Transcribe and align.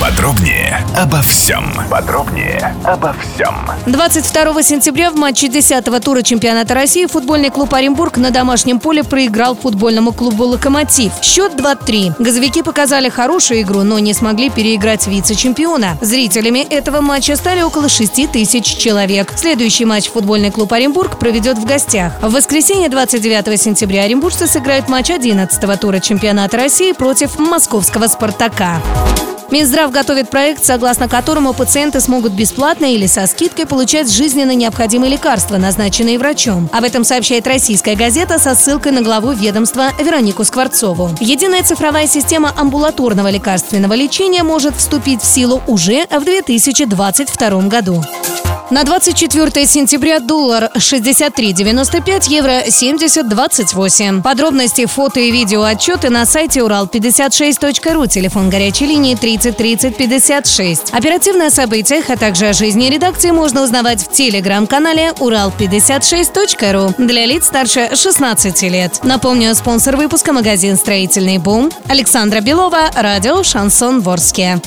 Подробнее 0.00 0.84
обо 0.96 1.22
всем. 1.22 1.72
Подробнее 1.90 2.74
обо 2.84 3.14
всем. 3.14 3.54
22 3.86 4.62
сентября 4.62 5.10
в 5.10 5.16
матче 5.16 5.46
10-го 5.46 5.98
тура 6.00 6.22
чемпионата 6.22 6.74
России 6.74 7.06
футбольный 7.06 7.50
клуб 7.50 7.72
Оренбург 7.72 8.16
на 8.16 8.30
домашнем 8.30 8.80
поле 8.80 9.02
проиграл 9.04 9.54
футбольному 9.54 10.12
клубу 10.12 10.44
«Локомотив». 10.44 11.12
Счет 11.22 11.54
2-3. 11.54 12.14
Газовики 12.18 12.62
показали 12.62 13.08
хорошую 13.08 13.62
игру, 13.62 13.82
но 13.82 13.98
не 13.98 14.14
смогли 14.14 14.50
переиграть 14.50 15.06
вице-чемпиона. 15.06 15.96
Зрителями 16.00 16.60
этого 16.60 17.00
матча 17.00 17.36
стали 17.36 17.62
около 17.62 17.88
6 17.88 18.32
тысяч 18.32 18.64
человек. 18.76 19.32
Следующий 19.36 19.84
матч 19.84 20.10
футбольный 20.10 20.50
клуб 20.50 20.72
Оренбург 20.72 21.18
проведет 21.18 21.56
в 21.56 21.64
гостях. 21.64 22.12
В 22.20 22.32
воскресенье 22.32 22.88
29 22.88 23.60
сентября 23.60 24.02
оренбуржцы 24.02 24.46
сыграют 24.46 24.88
матч 24.88 25.10
11-го 25.10 25.76
тура 25.76 26.00
чемпионата 26.00 26.56
России 26.56 26.92
против 26.92 27.38
московского 27.38 28.06
«Спартака». 28.08 28.82
Минздрав 29.50 29.90
готовит 29.90 30.30
проект, 30.30 30.64
согласно 30.64 31.08
которому 31.08 31.52
пациенты 31.52 32.00
смогут 32.00 32.32
бесплатно 32.32 32.86
или 32.86 33.06
со 33.06 33.26
скидкой 33.26 33.66
получать 33.66 34.10
жизненно 34.10 34.54
необходимые 34.54 35.12
лекарства, 35.12 35.56
назначенные 35.56 36.18
врачом. 36.18 36.68
Об 36.72 36.84
этом 36.84 37.04
сообщает 37.04 37.46
российская 37.46 37.94
газета 37.94 38.38
со 38.38 38.54
ссылкой 38.54 38.92
на 38.92 39.02
главу 39.02 39.32
ведомства 39.32 39.92
Веронику 39.98 40.44
Скворцову. 40.44 41.10
Единая 41.20 41.62
цифровая 41.62 42.06
система 42.06 42.52
амбулаторного 42.56 43.30
лекарственного 43.30 43.94
лечения 43.94 44.42
может 44.42 44.76
вступить 44.76 45.22
в 45.22 45.26
силу 45.26 45.62
уже 45.66 46.06
в 46.06 46.24
2022 46.24 47.62
году. 47.68 48.02
На 48.70 48.82
24 48.82 49.66
сентября 49.66 50.20
доллар 50.20 50.70
63.95, 50.74 52.30
евро 52.30 52.62
70.28. 52.66 54.22
Подробности, 54.22 54.86
фото 54.86 55.20
и 55.20 55.30
видео 55.30 55.64
отчеты 55.64 56.08
на 56.08 56.24
сайте 56.24 56.60
урал56.ру, 56.60 58.06
телефон 58.06 58.48
горячей 58.48 58.86
линии 58.86 59.16
30 59.16 59.56
30 59.56 59.96
56. 59.96 60.94
Оперативные 60.94 61.48
о 61.48 61.50
событиях, 61.50 62.08
а 62.08 62.16
также 62.16 62.46
о 62.46 62.52
жизни 62.54 62.88
редакции 62.88 63.32
можно 63.32 63.62
узнавать 63.62 64.02
в 64.02 64.10
телеграм-канале 64.10 65.12
урал56.ру 65.18 66.94
для 67.04 67.26
лиц 67.26 67.44
старше 67.44 67.94
16 67.94 68.62
лет. 68.62 69.00
Напомню, 69.02 69.54
спонсор 69.54 69.96
выпуска 69.96 70.32
магазин 70.32 70.78
«Строительный 70.78 71.36
бум» 71.36 71.70
Александра 71.88 72.40
Белова, 72.40 72.90
радио 72.94 73.42
«Шансон 73.42 74.00
Ворске». 74.00 74.58